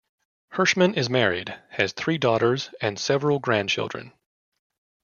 [0.53, 4.11] Hirshman is married, has three daughters and several grandchildren.